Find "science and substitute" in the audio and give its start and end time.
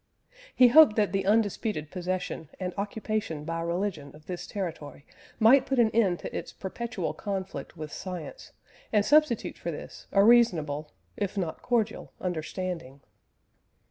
7.93-9.59